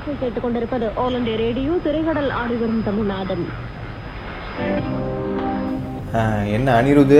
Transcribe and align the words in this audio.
நேர்கள் 0.00 0.20
கேட்டுக்கொண்டிருப்பது 0.20 0.86
all 1.02 1.16
India 1.16 1.36
radio 1.42 1.72
திரைக்கடல் 1.84 2.30
ஆடி 2.40 2.54
வரும் 2.60 2.84
தமிழ்நாதன். 2.86 3.42
ஆ, 6.14 6.20
என்ன 6.56 6.68
அனிருது? 6.78 7.18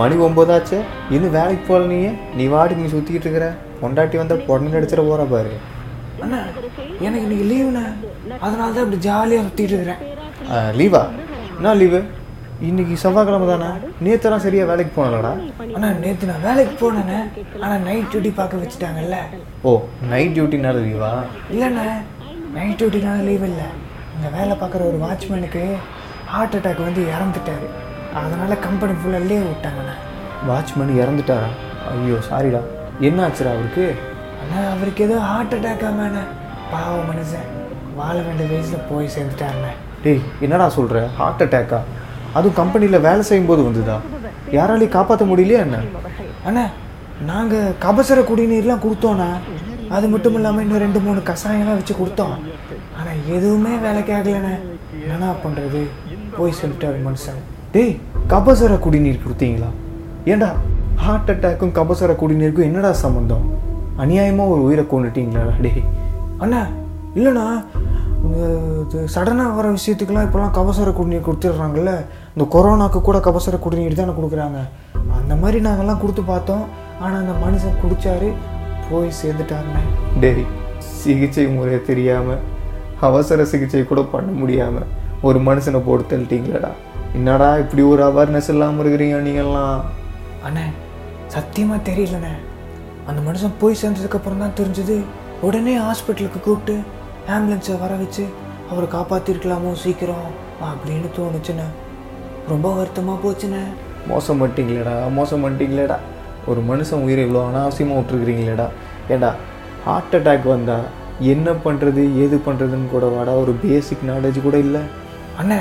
மணி 0.00 0.14
ஒம்பதாச்சு. 0.26 0.78
இன்னும் 1.14 1.34
வேலைக்கு 1.38 1.64
போகல 1.68 1.88
நீ 1.92 1.98
நீ 2.38 2.44
வாடி 2.54 2.74
நீ 2.74 2.86
சுற்றிக்கிட்டு 2.92 3.26
இருக்கிற. 3.28 3.48
பொண்டாட்டி 3.80 4.16
வந்தால் 4.20 4.46
பொண்ணு 4.48 4.76
அடிச்சிட 4.78 5.00
போகிற 5.08 5.24
பாரு. 5.32 5.54
அண்ணா 6.24 6.38
எனக்கு 7.00 7.24
இன்னைக்கு 7.26 7.46
லீவுண்ணே 7.50 7.84
அதனால 8.44 8.68
தான் 8.70 8.84
இப்படி 8.86 9.00
ஜாலியாக 9.08 9.46
சுற்றிட்டு 9.46 9.74
இருக்கிறேன். 9.74 10.02
லீவா 10.78 11.02
என்ன 11.58 11.74
லீவு 11.82 12.00
இன்னைக்கு 12.68 12.94
செவ்வாய்க்கிழமை 13.02 13.46
தானே? 13.48 13.68
நேற்றுலாம் 14.04 14.42
சரியாக 14.44 14.68
வேலைக்கு 14.70 14.92
போனலடா. 14.96 15.30
அண்ணா 15.74 15.88
நேற்று 16.02 16.28
நான் 16.30 16.44
வேலைக்கு 16.46 16.74
போனேண்ணே 16.82 17.18
ஆனால் 17.62 17.80
நைட் 17.86 18.10
டியூட்டி 18.12 18.30
பார்க்க 18.34 18.60
வச்சுட்டாங்கல்ல. 18.62 19.16
ஓ 19.68 19.70
நைட் 20.12 20.34
டியூட்டினால 20.36 20.82
லீவா 20.86 21.10
இல்லைண்ணே 21.52 21.86
நைட் 22.56 22.76
டியூட்டினால 22.80 23.24
லீவ் 23.28 23.44
இல்லை. 23.50 23.66
இங்கே 24.16 24.30
வேலை 24.36 24.54
பார்க்குற 24.60 24.82
ஒரு 24.90 24.98
வாட்ச்மேனுக்கு 25.04 25.64
ஹார்ட் 26.26 26.56
அட்டாக் 26.58 26.84
வந்து 26.88 27.02
இறந்துட்டாரு. 27.14 27.68
அதனால் 28.22 28.62
கம்பெனி 28.66 28.94
ஃபுல்லாக 29.00 29.28
லீவ் 29.30 29.48
விட்டாங்கண்ணே. 29.50 29.96
வாட்ச்மேன் 30.50 30.94
இறந்துட்டாரா? 31.02 31.50
ஐயோ 31.92 32.18
சாரிடா 32.28 32.62
என்ன 33.00 33.24
ஆச்சுடா 33.26 33.52
அவருக்கு? 33.56 33.86
அண்ணா 34.42 34.60
அவருக்கு 34.76 35.04
ஏதோ 35.08 35.18
ஹார்ட் 35.30 35.56
அட்டாக் 35.58 35.84
ஆமாண்ணே. 35.90 36.22
பாவம் 36.72 37.08
மனுஷன். 37.10 37.50
வாழ 37.96 38.16
வேண்டிய 38.22 38.48
வயசில் 38.52 38.86
போய் 38.90 39.12
சேர்ந்துட்டாருண்ணே. 39.16 39.74
டேய் 40.06 40.24
என்னடா 40.40 40.68
சொல்கிற 40.68 41.06
ஹார்ட் 41.18 41.44
அட்டாக்கா 41.44 41.82
அதுவும் 42.36 42.58
கம்பெனியில் 42.60 43.04
வேலை 43.06 43.22
செய்யும்போது 43.28 43.62
வந்துதா? 43.66 43.96
யாராலையும் 44.56 44.94
காப்பாற்ற 44.96 45.24
முடியலையா 45.30 45.60
என்ன? 45.66 45.78
அண்ணா 46.48 46.64
நாங்கள் 47.30 47.74
கபசர 47.84 48.20
குடிநீர்லாம் 48.30 48.84
கொடுத்தோண்ணா 48.84 49.28
அது 49.96 50.06
மட்டும் 50.12 50.36
இல்லாமல் 50.38 50.62
இன்னும் 50.64 50.82
ரெண்டு 50.84 51.00
மூணு 51.06 51.20
கஷாயம்லாம் 51.30 51.78
வச்சு 51.80 51.94
கொடுத்தோம். 52.00 52.36
ஆனால் 52.98 53.18
எதுவுமே 53.36 53.72
வேலைக்கு 53.84 54.12
ஆகலைண்ணே. 54.18 54.54
என்ன 55.14 55.32
பண்ணுறது 55.44 55.80
போய் 56.36 56.58
சொல்லிட்டாரு 56.60 56.98
மனுஷன். 57.08 57.40
டேய் 57.74 57.94
கபசர 58.32 58.72
குடிநீர் 58.86 59.24
கொடுத்தீங்களா? 59.24 59.70
ஏண்டா 60.32 60.50
ஹார்ட் 61.04 61.30
அட்டாக்கும் 61.32 61.74
கபசர 61.78 62.12
குடிநீருக்கும் 62.22 62.68
என்னடா 62.70 62.92
சம்மந்தம் 63.04 63.46
அநியாயமாக 64.02 64.52
ஒரு 64.54 64.62
உயிரை 64.68 64.84
கொண்டுட்டீங்களா 64.92 65.44
டேய் 65.64 65.84
அண்ணா 66.44 66.62
இல்லைண்ணா. 67.18 67.46
சடனாக 69.14 69.54
வர 69.56 69.66
விஷயத்துக்கெல்லாம் 69.76 70.26
இப்போலாம் 70.26 70.54
கபசர 70.58 70.88
குடிநீர் 70.98 71.26
கொடுத்துட்றாங்கல்ல? 71.26 71.92
இந்த 72.34 72.44
கொரோனாக்கு 72.54 73.00
கூட 73.08 73.18
கபசர 73.26 73.58
குடிநீர் 73.64 74.00
தானே 74.00 74.14
கொடுக்குறாங்க. 74.18 74.60
அந்த 75.18 75.34
மாதிரி 75.42 75.58
நாங்கள்லாம் 75.66 76.00
கொடுத்து 76.02 76.22
பார்த்தோம். 76.32 76.64
ஆனால் 77.02 77.20
அந்த 77.22 77.34
மனுஷன் 77.44 77.78
குடிச்சாரு 77.82 78.28
போய் 78.88 79.08
சேர்ந்துட்டாருண்ணே. 79.20 79.82
டேய் 80.22 80.46
சிகிச்சை 81.00 81.46
முறை 81.56 81.78
தெரியாமல் 81.90 82.42
அவசர 83.08 83.44
சிகிச்சை 83.52 83.82
கூட 83.92 84.02
பண்ண 84.14 84.30
முடியாமல் 84.40 84.90
ஒரு 85.28 85.38
மனுஷனை 85.48 85.80
போட்டு 85.86 86.04
தள்ளிட்டீங்களடா. 86.10 86.72
என்னடா 87.18 87.48
இப்படி 87.62 87.82
ஒரு 87.92 88.02
அவேர்னஸ் 88.10 88.50
இல்லாமல் 88.54 88.82
இருக்கிறீங்க 88.82 89.18
நீங்கள்லாம் 89.28 89.80
அண்ணே 90.46 90.66
சத்தியமாக 91.34 91.80
தெரியலண்ணே. 91.88 92.34
அந்த 93.08 93.20
மனுஷன் 93.28 93.58
போய் 93.62 93.80
சேர்ந்ததுக்கப்புறம் 93.82 94.42
தான் 94.44 94.58
தெரிஞ்சது. 94.60 94.96
உடனே 95.46 95.74
ஹாஸ்பிட்டலுக்கு 95.86 96.40
கூப்பிட்டு 96.46 96.76
ஆம்புலன்ஸை 97.32 97.76
வர 97.82 97.92
வச்சு 98.00 98.24
அவரை 98.70 98.86
காப்பாற்றிருக்கலாமோ 98.94 99.70
சீக்கிரம் 99.82 100.26
அப்படின்னு 100.70 101.08
தோணுச்சுண்ணே. 101.18 101.66
ரொம்ப 102.52 102.66
வருத்தமாக 102.78 103.18
போச்சுண்ணே. 103.24 103.62
மோசம் 104.10 104.40
பண்ணிட்டீங்களேடா 104.40 104.94
மோசம் 105.18 105.42
பண்ணிட்டீங்களேடா. 105.44 105.98
ஒரு 106.50 106.60
மனுஷன் 106.70 107.04
உயிரை 107.06 107.22
இவ்வளோ 107.26 107.42
அனாவசியமாக 107.50 107.98
விட்டுருக்கிறீங்களேடா. 108.00 108.66
ஏண்டா 109.14 109.30
ஹார்ட் 109.86 110.16
அட்டாக் 110.18 110.48
வந்தா 110.54 110.76
என்ன 111.32 111.48
பண்ணுறது 111.64 112.02
ஏது 112.22 112.36
பண்ணுறதுன்னு 112.46 112.88
கூட 112.94 113.06
வாடா 113.14 113.32
ஒரு 113.42 113.52
பேசிக் 113.64 114.08
நாலேஜ் 114.10 114.38
கூட 114.46 114.56
இல்லை. 114.66 114.82
அண்ணே 115.40 115.58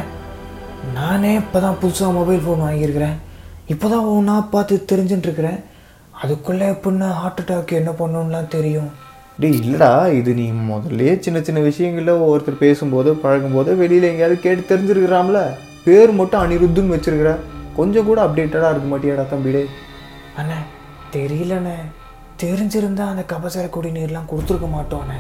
நானே 0.98 1.32
இப்போ 1.42 1.58
தான் 1.66 1.80
புதுசாக 1.82 2.18
மொபைல் 2.20 2.44
ஃபோன் 2.46 2.64
வாங்கியிருக்கிறேன். 2.66 3.18
இப்போ 3.74 3.88
தான் 3.94 4.10
ஒன்றா 4.16 4.36
பார்த்து 4.56 4.84
தெரிஞ்சுட்டு 4.92 5.28
இருக்கிறேன். 5.30 5.60
அதுக்குள்ளே 6.22 6.66
எப்படின்னா 6.74 7.10
ஹார்ட் 7.20 7.42
அட்டாக் 7.44 7.80
என்ன 7.82 7.92
பண்ணணும்லாம் 8.02 8.54
தெரியும். 8.56 8.92
டே 9.40 9.50
இல்லைடா 9.50 10.14
இது 10.14 10.34
நீ 10.34 10.52
முதல்ல 10.52 11.20
சின்ன 11.20 11.42
சின்ன 11.42 11.60
விஷயங்களில் 11.60 12.10
ஒவ்வொருத்தர் 12.10 12.58
பேசும்போது 12.58 13.16
பழகும்போது 13.16 13.76
வெளியில் 13.76 14.04
எங்கேயாவது 14.04 14.40
கேட்டு 14.40 14.76
தெரிஞ்சிருக்கிறாம்ல? 14.76 15.40
பேர் 15.84 16.12
மட்டும் 16.12 16.42
அனிருத்துன்னு 16.42 16.96
வச்சுருக்கிற. 16.96 17.36
கொஞ்சம் 17.76 18.06
கூட 18.06 18.26
அப்டேட்டடாக 18.26 18.72
இருக்க 18.72 18.98
மாட்டியாடா 18.98 19.26
தம்பிடே. 19.34 19.66
அண்ணே 20.38 20.60
தெரியலண்ணே. 21.14 21.76
தெரிஞ்சிருந்தா 22.44 23.08
அந்த 23.08 23.24
கபசர 23.28 23.70
குடிநீர்லாம் 23.76 24.30
கொடுத்துருக்க 24.32 24.70
மாட்டோண்ணே 24.74 25.20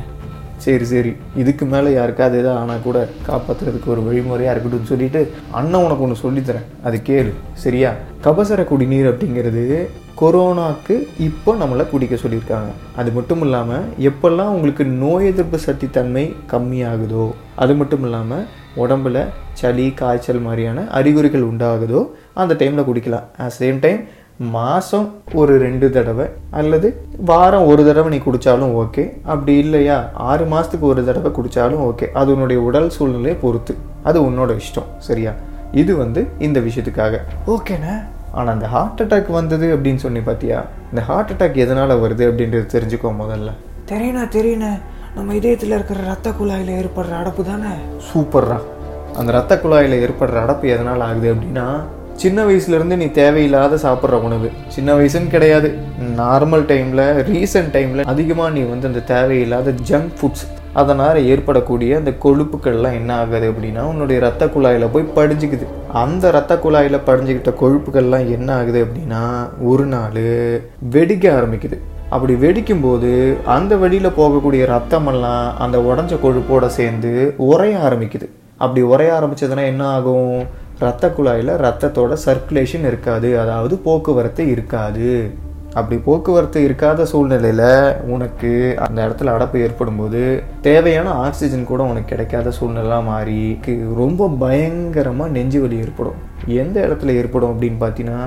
சரி 0.57 0.85
சரி. 0.85 1.15
இதுக்கு 1.35 1.65
மேலே 1.65 1.93
யாருக்காவது 1.93 2.37
எதாவது 2.37 2.59
ஆனால் 2.59 2.83
கூட 2.83 3.07
காப்பாற்றுறதுக்கு 3.27 3.85
ஒரு 3.85 4.03
வழிமுறையாக 4.03 4.59
இருக்கட்டும்னு 4.59 4.91
சொல்லிட்டு 4.93 5.31
அண்ணன் 5.51 5.83
உனக்கு 5.83 6.05
ஒன்று 6.05 6.23
சொல்லித்தரேன் 6.23 6.69
அது 6.83 7.01
கேளு. 7.09 7.33
சரியா? 7.53 7.91
கபசர 8.23 8.63
குடிநீர் 8.63 9.09
அப்படிங்கிறது 9.11 9.89
கொரோனாக்கு 10.21 11.07
இப்போ 11.19 11.55
நம்மளை 11.55 11.89
குடிக்க 11.89 12.15
சொல்லியிருக்காங்க. 12.15 12.71
அது 12.95 13.11
மட்டும் 13.11 13.41
இல்லாமல் 13.41 13.85
எப்பெல்லாம் 13.99 14.53
உங்களுக்கு 14.55 14.85
நோய் 14.85 15.25
எதிர்ப்பு 15.25 15.59
சக்தி 15.59 15.89
தன்மை 15.89 16.35
கம்மியாகுதோ 16.51 17.25
அது 17.55 17.75
மட்டும் 17.75 18.03
இல்லாமல் 18.03 18.45
உடம்புல 18.77 19.25
சளி 19.53 19.91
காய்ச்சல் 19.91 20.39
மாதிரியான 20.39 20.87
அறிகுறிகள் 20.87 21.41
உண்டாகுதோ 21.41 22.09
அந்த 22.33 22.53
டைமில் 22.53 22.87
குடிக்கலாம். 22.89 23.25
அட் 23.37 23.57
சேம் 23.59 23.79
டைம் 23.79 24.01
மாதம் 24.49 25.13
ஒரு 25.33 25.57
ரெண்டு 25.57 25.89
தடவை 25.89 26.25
அல்லது 26.49 27.05
வாரம் 27.25 27.65
ஒரு 27.65 27.85
தடவை 27.85 28.17
நீ 28.17 28.23
குடித்தாலும் 28.23 28.87
ஓகே. 28.87 29.11
அப்படி 29.23 29.57
இல்லையா? 29.57 30.09
ஆறு 30.13 30.45
மாதத்துக்கு 30.45 30.87
ஒரு 30.87 31.05
தடவை 31.05 31.31
குடித்தாலும் 31.31 31.93
ஓகே. 31.93 32.11
அது 32.11 32.33
உன்னுடைய 32.33 32.61
உடல் 32.61 32.89
சூழ்நிலையை 32.89 33.35
பொறுத்து. 33.35 33.75
அது 34.03 34.21
உன்னோட 34.21 34.59
இஷ்டம். 34.59 34.97
சரியா? 34.97 35.31
இது 35.71 35.95
வந்து 35.95 36.27
இந்த 36.39 36.59
விஷயத்துக்காக. 36.59 37.17
ஓகேண்ணே? 37.47 38.03
ஆனால் 38.31 38.53
அந்த 38.53 38.67
ஹார்ட் 38.67 39.01
அட்டாக் 39.01 39.31
வந்தது 39.31 39.75
அப்படின்னு 39.75 39.95
சொன்னி 39.95 40.19
பார்த்தியா 40.19 40.63
இந்த 40.89 41.01
ஹார்ட் 41.07 41.31
அட்டாக் 41.37 41.55
எதனால் 41.55 42.01
வருது 42.01 42.19
அப்படின்றது 42.19 42.67
தெரிஞ்சுக்கோ 42.71 43.15
முதல்ல. 43.21 43.51
தெரியுண்ணா 43.87 44.27
தெரியுண்ணே. 44.29 44.79
நம்ம 45.15 45.35
இதயத்தில் 45.35 45.69
இருக்கிற 45.69 45.99
ரத்த 46.01 46.29
குழாயில் 46.29 46.83
ஏற்படுற 46.83 47.13
அடப்பு 47.23 47.43
தானே? 47.43 47.73
சூப்பர்ரா. 48.13 48.59
அந்த 49.15 49.31
ரத்த 49.31 49.59
குழாயில் 49.63 50.09
ஏற்படுற 50.09 50.39
அடப்பு 50.45 50.61
எதனால் 50.61 50.99
ஆகுது 50.99 51.33
அப்படின்னா 51.33 51.79
சின்ன 52.21 52.45
வயசுலேருந்து 52.45 52.95
நீ 52.95 53.05
தேவையில்லாத 53.11 53.75
சாப்பிட்ற 53.75 54.17
உணவு. 54.27 54.49
சின்ன 54.67 54.95
வயசுன்னு 54.97 55.27
கிடையாது. 55.27 55.69
நார்மல் 56.17 56.65
டைமில் 56.71 57.05
ரீசன்ட் 57.29 57.71
டைமில் 57.75 58.03
அதிகமாக 58.13 58.49
நீ 58.49 58.61
வந்து 58.61 58.87
அந்த 58.87 58.99
தேவையில்லாத 58.99 59.73
ஜங்க் 59.89 60.11
ஃபுட்ஸ் 60.19 60.45
அதனால் 60.73 61.25
ஏற்படக்கூடிய 61.25 61.97
அந்த 61.97 62.11
கொழுப்புக்கள்லாம் 62.23 62.97
என்ன 62.99 63.15
ஆகுது 63.15 63.51
அப்படின்னா 63.51 63.81
உன்னுடைய 63.91 64.21
ரத்த 64.21 64.45
குழாயில் 64.45 64.91
போய் 64.91 65.11
படிஞ்சுக்குது. 65.15 65.65
அந்த 66.03 66.31
ரத்த 66.31 66.59
குழாயில் 66.63 67.05
படிஞ்சுக்கிட்ட 67.07 67.53
கொழுப்புகள்லாம் 67.61 68.29
என்ன 68.35 68.49
ஆகுது 68.53 68.85
அப்படின்னா 68.85 69.23
ஒரு 69.71 69.85
நாள் 69.85 70.21
வெடிக்க 70.95 71.25
ஆரம்பிக்குது. 71.37 71.79
அப்படி 72.09 72.33
வெடிக்கும்போது 72.33 73.11
அந்த 73.43 73.75
வழியில் 73.75 74.17
போகக்கூடிய 74.17 74.63
ரத்தமெல்லாம் 74.75 75.45
அந்த 75.57 75.77
உடஞ்ச 75.89 76.15
கொழுப்போடு 76.23 76.67
சேர்ந்து 76.79 77.33
உரைய 77.39 77.75
ஆரம்பிக்குது. 77.87 78.27
அப்படி 78.57 78.81
உரைய 78.85 79.13
ஆரம்பிச்சதுன்னா 79.19 79.63
என்ன 79.65 79.87
ஆகும்? 79.87 80.61
ரத்த 80.79 81.07
குழாயில் 81.07 81.53
ரத்தத்தோட 81.65 82.17
சர்க்குலேஷன் 82.25 82.85
இருக்காது. 82.89 83.39
அதாவது 83.39 83.75
போக்குவரத்து 83.77 84.43
இருக்காது. 84.47 85.31
அப்படி 85.79 86.01
போக்குவரத்து 86.05 86.59
இருக்காத 86.67 87.03
சூழ்நிலையில் 87.03 87.95
உனக்கு 88.13 88.51
அந்த 88.85 88.97
இடத்துல 89.05 89.33
அடப்பு 89.35 89.57
ஏற்படும் 89.65 89.97
போது 89.97 90.21
தேவையான 90.61 91.09
ஆக்சிஜன் 91.09 91.63
கூட 91.69 91.83
உனக்கு 91.83 92.11
கிடைக்காத 92.11 92.51
சூழ்நிலாம் 92.57 93.07
மாறி 93.11 93.59
ரொம்ப 94.01 94.27
பயங்கரமாக 94.27 95.31
நெஞ்சு 95.37 95.61
வலி 95.61 95.79
ஏற்படும். 95.85 96.19
எந்த 96.47 96.87
இடத்துல 96.87 97.15
ஏற்படும் 97.21 97.53
அப்படின்னு 97.53 97.79
பார்த்தீங்கன்னா 97.83 98.21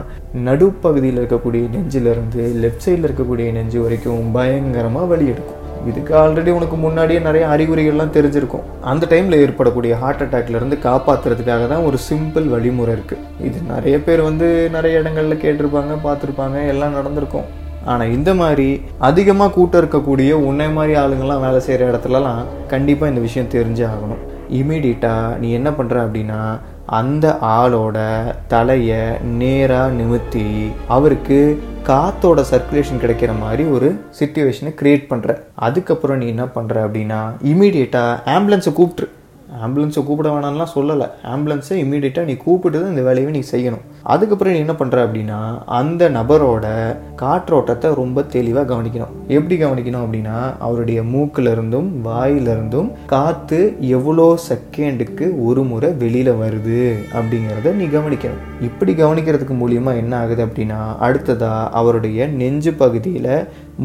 நடுப்பகுதியில் 0.49 1.21
இருக்கக்கூடிய 1.23 1.69
நெஞ்சிலிருந்து 1.77 2.43
லெஃப்ட் 2.65 2.87
சைடில் 2.87 3.09
இருக்கக்கூடிய 3.09 3.53
நெஞ்சு 3.53 3.81
வரைக்கும் 3.81 4.33
பயங்கரமாக 4.33 5.07
வலி 5.07 5.27
எடுக்கும். 5.27 5.63
இதுக்கு 5.91 6.12
ஆல்ரெடி 6.22 6.50
உனக்கு 6.59 6.77
முன்னாடியே 6.84 7.21
நிறைய 7.27 7.44
அறிகுறிகள்லாம் 7.54 8.15
தெரிஞ்சிருக்கும். 8.16 8.66
அந்த 8.91 9.04
டைமில் 9.12 9.41
ஏற்படக்கூடிய 9.44 9.94
ஹார்ட் 10.03 10.24
அட்டாக்லேருந்து 10.24 10.78
காப்பாற்றுறதுக்காக 10.88 11.66
தான் 11.72 11.86
ஒரு 11.88 11.98
சிம்பிள் 12.09 12.47
வழிமுறை 12.54 12.92
இருக்குது 12.97 13.24
இது 13.48 13.59
நிறைய 13.72 13.97
பேர் 14.06 14.22
வந்து 14.28 14.48
நிறைய 14.77 15.00
இடங்கள்ல 15.03 15.36
கேட்டிருப்பாங்க 15.44 15.97
பார்த்துருப்பாங்க 16.06 16.66
எல்லாம் 16.74 16.97
நடந்திருக்கும். 16.98 17.48
ஆனால் 17.92 18.12
இந்த 18.15 18.30
மாதிரி 18.41 18.68
அதிகமாக 19.09 19.54
கூட்டம் 19.56 19.80
இருக்கக்கூடிய 19.83 20.30
உன்னை 20.48 20.68
மாதிரி 20.78 20.94
ஆளுங்கள்லாம் 21.03 21.44
வேலை 21.47 21.60
செய்கிற 21.66 21.91
இடத்துலலாம் 21.91 22.41
கண்டிப்பாக 22.72 23.12
இந்த 23.12 23.22
விஷயம் 23.27 23.53
தெரிஞ்சே 23.56 23.84
ஆகணும். 23.92 24.22
இமீடியட்டாக 24.60 25.36
நீ 25.42 25.48
என்ன 25.59 25.71
பண்ணுற 25.78 25.97
அப்படின்னா 26.06 26.41
அந்த 26.98 27.27
ஆளோட 27.54 27.98
தலையை 28.53 29.00
நேராக 29.41 29.94
நிமித்தி 29.98 30.44
அவருக்கு 30.94 31.39
காத்தோட 31.86 32.41
சர்க்குலேஷன் 32.50 33.00
கிடைக்கிற 33.00 33.33
மாதிரி 33.38 33.65
ஒரு 33.66 33.88
சுச்சுவேஷனை 34.18 34.71
க்ரியேட் 34.74 35.04
பண்ணுற 35.09 35.30
அதுக்கப்புறம் 35.59 36.18
நீ 36.18 36.27
என்ன 36.27 36.44
பண்ணுற 36.54 36.77
அப்படின்னா 36.84 37.21
இமீடியட்டாக 37.44 38.16
ஆம்புலன்ஸை 38.27 38.72
கூப்பிட்ரு 38.72 39.06
ஆம்புலன்ஸை 39.65 40.03
கூப்பிட 40.07 40.28
வேணாம்லாம் 40.34 40.72
சொல்லலை. 40.75 41.07
ஆம்புலன்ஸை 41.33 41.77
இமீடியட்டாக 41.83 42.28
நீ 42.31 42.34
கூப்பிட்டு 42.45 42.78
தான் 42.81 42.93
இந்த 42.95 43.04
வேலையை 43.09 43.31
நீ 43.37 43.43
செய்யணும். 43.53 43.84
அதுக்கப்புறம் 44.13 44.54
நீ 44.54 44.59
என்ன 44.65 44.75
பண்ணுற 44.81 44.98
அப்படின்னா 45.07 45.39
அந்த 45.78 46.09
நபரோட 46.16 46.66
காற்றோட்டத்தை 47.22 47.89
ரொம்ப 48.03 48.25
தெளிவாக 48.34 48.66
கவனிக்கணும். 48.72 49.15
எப்படி 49.37 49.57
கவனிக்கணும் 49.63 50.04
அப்படின்னா 50.04 50.37
அவருடைய 50.66 51.01
மூக்கிலிருந்தும் 51.15 51.89
வாயிலிருந்தும் 52.09 52.91
காற்று 53.15 53.60
எவ்வளோ 53.97 54.28
செகண்டுக்கு 54.48 55.28
ஒரு 55.49 55.65
முறை 55.71 55.91
வெளியில் 56.03 56.33
வருது 56.42 56.81
அப்படிங்கிறத 57.19 57.75
நீ 57.81 57.87
கவனிக்கணும். 57.97 58.42
இப்படி 58.69 58.95
கவனிக்கிறதுக்கு 59.03 59.57
மூலியமாக 59.63 60.03
என்ன 60.03 60.13
ஆகுது 60.22 60.45
அப்படின்னா 60.47 60.81
அடுத்ததாக 61.09 61.71
அவருடைய 61.81 62.28
நெஞ்சு 62.41 62.75
பகுதியில் 62.83 63.33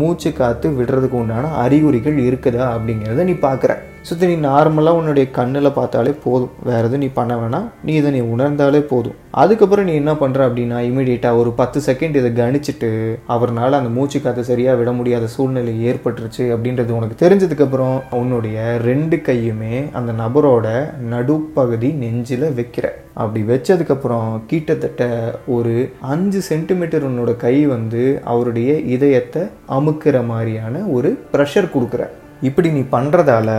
மூச்சு 0.02 0.30
காற்று 0.42 0.68
விடுறதுக்கு 0.80 1.18
உண்டான 1.22 1.54
அறிகுறிகள் 1.64 2.20
இருக்குதா 2.28 2.66
அப்படிங்கிறத 2.76 3.24
நீ 3.30 3.36
பார்க்குற 3.48 3.72
சுற்றி 4.08 4.28
நீ 4.30 4.36
நார்மலாக 4.46 5.00
உன்னுடைய 5.00 5.26
கண்ணில் 5.36 5.76
பார்த்தாலே 5.76 6.12
போதும். 6.24 6.54
வேறு 6.68 6.86
எதுவும் 6.88 7.02
நீ 7.04 7.08
பண்ண 7.18 7.34
வேணாம். 7.42 7.66
நீ 7.88 7.92
இதை 8.00 8.10
நீ 8.16 8.22
உணர்ந்தாலே 8.34 8.80
போதும். 8.92 9.18
அதுக்கப்புறம் 9.42 9.86
நீ 9.90 9.94
என்ன 10.00 10.14
பண்ணுற 10.22 10.40
அப்படின்னா 10.48 10.78
இமீடியட்டாக 10.88 11.40
ஒரு 11.42 11.52
பத்து 11.60 11.80
செகண்ட் 11.88 12.16
இதை 12.22 12.32
கணிச்சிட்டு 12.40 12.90
அவர்னால 13.36 13.78
அந்த 13.80 13.92
மூச்சு 13.98 14.20
காற்று 14.22 14.44
சரியாக 14.50 14.78
விட 14.80 14.92
முடியாத 15.00 15.28
சூழ்நிலை 15.34 15.74
ஏற்பட்டுருச்சு 15.90 16.46
அப்படின்றது 16.56 16.96
உனக்கு 17.00 17.18
தெரிஞ்சதுக்கப்புறம் 17.24 17.98
உன்னுடைய 18.22 18.58
ரெண்டு 18.88 19.20
கையுமே 19.28 19.76
அந்த 20.00 20.14
நபரோட 20.24 20.68
நடுப்பகுதி 21.14 21.92
நெஞ்சில் 22.04 22.48
வைக்கிற. 22.60 22.88
அப்படி 23.14 23.44
வச்சதுக்கப்புறம் 23.52 24.32
கிட்டத்தட்ட 24.54 25.04
ஒரு 25.58 25.76
அஞ்சு 26.14 26.42
சென்டிமீட்டர் 26.50 27.08
உன்னோட 27.10 27.34
கை 27.46 27.56
வந்து 27.76 28.04
அவருடைய 28.34 28.72
இதயத்தை 28.98 29.44
அமுக்கிற 29.78 30.26
மாதிரியான 30.34 30.84
ஒரு 30.98 31.12
ப்ரெஷர் 31.36 31.74
கொடுக்குற. 31.78 32.04
இப்படி 32.42 32.70
நீ 32.78 32.84
பண்ணுறதால 32.96 33.50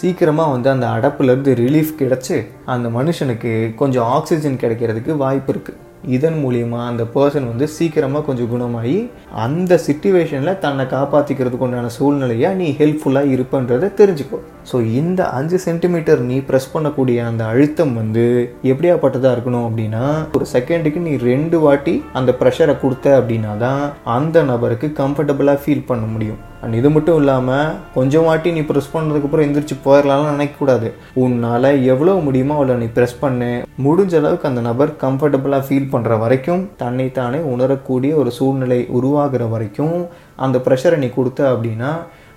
சீக்கிரமாக 0.00 0.52
வந்து 0.54 0.68
அந்த 0.74 0.88
அடப்புலேருந்து 0.96 1.54
ரிலீஃப் 1.62 1.94
கிடச்சி 2.02 2.36
அந்த 2.74 2.88
மனுஷனுக்கு 2.98 3.54
கொஞ்சம் 3.80 4.10
ஆக்சிஜன் 4.16 4.60
கிடைக்கிறதுக்கு 4.64 5.14
வாய்ப்பு 5.24 5.52
இருக்குது 5.54 5.80
இதன் 6.14 6.38
மூலிமா 6.44 6.78
அந்த 6.90 7.02
பர்சன் 7.14 7.48
வந்து 7.50 7.66
சீக்கிரமாக 7.74 8.24
கொஞ்சம் 8.28 8.48
குணமாகி 8.52 8.96
அந்த 9.44 9.72
சுச்சுவேஷனில் 9.84 10.60
தன்னை 10.64 10.84
காப்பாற்றிக்கிறதுக்கு 10.94 11.66
உண்டான 11.66 11.92
சூழ்நிலையாக 11.98 12.58
நீ 12.60 12.68
ஹெல்ப்ஃபுல்லாக 12.80 13.32
இருப்பன்றதை 13.34 13.88
தெரிஞ்சுக்கோ. 14.00 14.38
ஸோ 14.70 14.78
இந்த 15.00 15.20
அஞ்சு 15.38 15.58
சென்டிமீட்டர் 15.66 16.20
நீ 16.30 16.38
ப்ரெஸ் 16.48 16.72
பண்ணக்கூடிய 16.74 17.18
அந்த 17.30 17.44
அழுத்தம் 17.52 17.94
வந்து 18.00 18.24
எப்படியாப்பட்டதாக 18.72 19.34
இருக்கணும் 19.36 19.66
அப்படின்னா 19.68 20.04
ஒரு 20.38 20.48
செகண்டுக்கு 20.54 21.06
நீ 21.08 21.14
ரெண்டு 21.30 21.58
வாட்டி 21.66 21.96
அந்த 22.20 22.32
ப்ரெஷரை 22.40 22.76
கொடுத்த 22.84 23.18
அப்படின்னா 23.20 23.52
தான் 23.66 23.84
அந்த 24.18 24.42
நபருக்கு 24.52 24.90
கம்ஃபர்டபுளாக 25.02 25.62
ஃபீல் 25.64 25.88
பண்ண 25.92 26.06
முடியும். 26.06 26.40
அண்ட் 26.62 26.74
இது 26.74 26.90
மட்டும் 26.90 27.16
இல்லாமல் 27.16 27.72
கொஞ்சம் 27.94 28.24
வாட்டி 28.24 28.52
நீ 28.52 28.60
ப்ரெஸ் 28.60 28.92
பண்ணதுக்கப்புறம் 28.92 29.46
எந்திரிச்சு 29.46 29.76
போயிடலாம்னு 29.84 30.32
நினைக்கக்கூடாது 30.32 30.88
உன்னால் 31.14 31.68
எவ்வளோ 31.84 32.14
முடியுமோ 32.26 32.54
அவ்வளோ 32.54 32.76
நீ 32.76 32.88
ப்ரெஸ் 32.96 33.16
பண்ணு. 33.20 33.50
முடிஞ்ச 33.84 34.14
அளவுக்கு 34.16 34.48
அந்த 34.48 34.60
நபர் 34.60 34.90
கம்ஃபர்டபுளாக 35.00 35.66
ஃபீல் 35.68 35.92
பண்ணுற 35.92 36.18
வரைக்கும் 36.18 36.62
தன்னைத்தானே 36.76 37.38
உணரக்கூடிய 37.52 38.16
ஒரு 38.16 38.30
சூழ்நிலை 38.30 38.80
உருவாகிற 38.90 39.44
வரைக்கும் 39.48 39.96
அந்த 40.36 40.58
ப்ரெஷரை 40.58 40.96
நீ 40.96 41.10
கொடுத்த 41.10 41.40
அப்படின்னா 41.52 41.90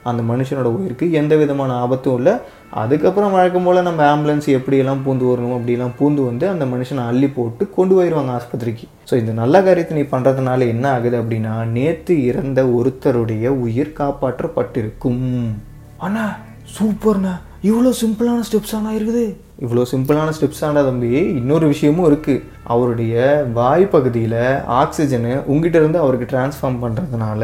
அந்த 0.10 0.22
மனுஷனோட 0.32 0.70
உயிருக்கு 0.78 1.06
எந்த 1.20 1.34
விதமான 1.42 1.72
ஆபத்தும் 1.84 2.18
இல்லை. 2.20 2.34
அதுக்கப்புறம் 2.82 3.36
வழக்கம் 3.36 3.66
போல் 3.68 3.88
நம்ம 3.88 4.02
ஆம்புலன்ஸ் 4.14 4.48
எப்படியெல்லாம் 4.58 5.04
பூந்து 5.06 5.26
வரணும் 5.30 5.56
அப்படிலாம் 5.58 5.96
பூந்து 6.00 6.22
வந்து 6.30 6.46
அந்த 6.54 6.66
மனுஷனை 6.74 7.04
அள்ளி 7.12 7.30
போட்டு 7.38 7.64
கொண்டு 7.78 7.96
போயிடுவாங்க 7.98 8.34
ஆஸ்பத்திரிக்கு. 8.40 8.88
ஸோ 9.10 9.16
இந்த 9.22 9.34
நல்ல 9.42 9.62
காரியத்தை 9.68 9.96
நீ 10.00 10.04
பண்ணுறதுனால 10.14 10.68
என்ன 10.74 10.86
ஆகுது 10.96 11.18
அப்படின்னா 11.22 11.56
நேற்று 11.78 12.16
இறந்த 12.30 12.62
ஒருத்தருடைய 12.80 13.46
உயிர் 13.66 13.98
காப்பாற்றப்பட்டிருக்கும். 14.02 15.26
அண்ணா 16.08 16.28
சூப்பர்ண்ணா 16.76 17.34
இவ்வளோ 17.70 17.92
சிம்பிளான 18.02 18.40
ஸ்டெப்ஸ் 18.48 18.74
ஆனால் 18.78 18.96
இருக்குது. 18.98 19.26
இவ்வளோ 19.66 19.84
சிம்பிளான 19.92 20.34
ஸ்டெப்ஸ் 20.38 20.64
ஆனால் 20.68 20.88
தம்பி. 20.88 21.12
இன்னொரு 21.40 21.66
விஷயமும் 21.72 22.08
இருக்குது 22.10 22.44
அவருடைய 22.74 23.16
வாய் 23.58 23.86
பகுதியில் 23.94 24.42
ஆக்சிஜனை 24.82 25.34
உங்ககிட்ட 25.52 25.78
இருந்து 25.82 26.00
அவருக்கு 26.04 26.28
டிரான்ஸ்ஃபார்ம் 26.32 26.82
பண்ணுறதுனால 26.84 27.44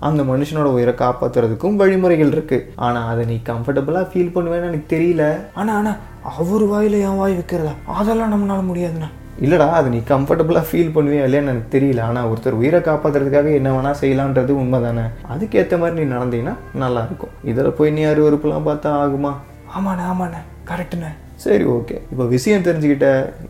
அந்த 0.00 0.22
மனுஷனோட 0.22 0.68
உயிரை 0.72 0.94
காப்பாற்றுறதுக்கும் 0.94 1.78
வழிமுறைகள் 1.80 2.34
இருக்குது 2.34 2.66
ஆனால் 2.86 3.08
அதை 3.12 3.24
நீ 3.26 3.40
கம்ஃபர்டபுளாக 3.50 4.06
ஃபீல் 4.10 4.34
பண்ணுவேன்னு 4.34 4.68
எனக்கு 4.70 4.94
தெரியல. 4.94 5.24
அண்ணா 5.54 5.76
அண்ணா 5.78 5.94
அவர் 6.32 6.64
வாயில் 6.72 6.98
என் 7.00 7.16
வாய் 7.16 7.38
வைக்கிறதா? 7.38 7.72
அதெல்லாம் 7.86 8.32
நம்மளால 8.34 8.62
முடியாதுண்ணா. 8.70 9.08
இல்லைடா 9.40 9.66
அது 9.70 9.88
நீ 9.88 9.98
கம்ஃபர்டபுளாக 10.12 10.66
ஃபீல் 10.68 10.94
பண்ணுவியா 10.94 11.24
இல்லையான்னு 11.26 11.52
எனக்கு 11.54 11.74
தெரியல. 11.76 12.00
ஆனால் 12.00 12.28
ஒருத்தர் 12.30 12.60
உயிரை 12.60 12.80
காப்பாற்றுறதுக்காக 12.80 13.54
என்ன 13.54 13.72
வேணால் 13.76 14.00
செய்யலான்றது 14.02 14.54
உண்மை 14.62 14.80
தானே 14.82 15.04
அதுக்கேற்ற 15.34 15.78
மாதிரி 15.78 15.96
நீ 16.00 16.06
நடந்தீங்கன்னா 16.14 16.54
நல்லாயிருக்கும் 16.84 17.34
இதில் 17.44 17.76
போய் 17.80 17.90
நீ 17.90 18.04
அருவறுப்புலாம் 18.04 18.68
பார்த்தா 18.70 18.92
ஆகுமா? 19.04 19.32
ஆமாண்ணே 19.76 20.04
ஆமாண்ணே. 20.12 20.40
கரெக்டுண்ணே 20.70 21.10
சரி 21.44 21.64
ஓகே 21.64 21.96
இப்போ 22.10 22.24
விஷயம் 22.34 22.64
தெரிஞ்சுக்கிட்ட 22.66 23.08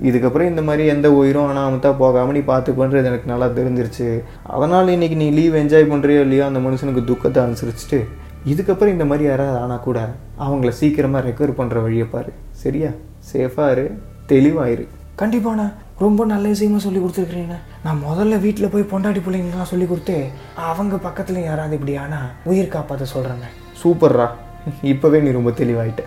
இதுக்கப்புறம் 0.08 0.49
இந்த 0.49 0.62
மாதிரி 0.62 0.87
எந்த 0.87 1.12
உயிரும் 1.12 1.50
அனாமத்தா 1.50 1.90
போகாமல் 1.96 2.37
நீ 2.37 2.43
பார்த்துக்கோன்றது 2.50 3.11
எனக்கு 3.11 3.31
நல்லா 3.32 3.46
தெரிஞ்சிருச்சு. 3.58 4.08
அதனால் 4.46 4.88
இன்னைக்கு 4.88 5.17
நீ 5.17 5.29
லீவ் 5.31 5.55
என்ஜாய் 5.55 5.90
பண்ணுறியோ 5.93 6.20
இல்லையோ 6.20 6.44
அந்த 6.46 6.61
மனுஷனுக்கு 6.67 7.05
துக்கத்தை 7.05 7.40
அனுசரிச்சுட்டு 7.43 8.00
இதுக்கப்புறம் 8.44 8.94
இந்த 8.96 9.05
மாதிரி 9.05 9.25
யாராவது 9.29 9.58
ஆனால் 9.58 9.85
கூட 9.87 9.99
அவங்கள 10.38 10.70
சீக்கிரமாக 10.81 11.26
ரெக்கவர் 11.29 11.58
பண்ணுற 11.61 11.82
வழியை 11.82 12.06
பாரு. 12.14 12.32
சரியா? 12.62 12.90
சேஃபாக 13.32 13.73
இரு. 13.73 13.87
தெளிவாக 14.26 14.70
இரு 14.70 14.84
கண்டிப்பாண்ணே 15.17 15.67
ரொம்ப 15.99 16.25
நல்ல 16.25 16.49
விஷயமா 16.49 16.79
சொல்லி 16.79 17.00
கொடுத்துருக்குறீங்க 17.00 17.55
நான் 17.84 18.05
முதல்ல 18.08 18.34
வீட்டில் 18.44 18.73
போய் 18.75 18.91
பொண்டாட்டி 18.93 19.20
பிள்ளைங்கலாம் 19.20 19.70
சொல்லி 19.73 19.87
கொடுத்து 19.87 20.17
அவங்க 20.56 20.96
பக்கத்தில் 20.96 21.41
யாராவது 21.43 21.76
இப்படி 21.79 21.96
ஆனால் 21.96 22.29
உயிர் 22.44 22.75
காப்பாற்ற 22.76 23.06
சொல்கிறேண்ணே 23.14 23.50
சூப்பர்ரா 23.82 24.29
இப்போவே 24.82 25.20
நீ 25.20 25.31
ரொம்ப 25.31 25.50
தெளிவாயிட்ட. 25.50 26.05